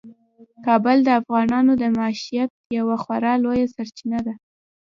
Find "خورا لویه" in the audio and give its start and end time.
3.03-3.67